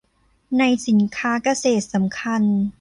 [0.57, 2.43] ในสินค้าเกษตรสำคัญ